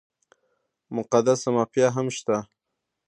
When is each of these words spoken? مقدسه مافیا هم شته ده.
مقدسه 0.95 1.47
مافیا 1.55 1.87
هم 1.95 2.07
شته 2.15 2.31
ده. 2.39 2.39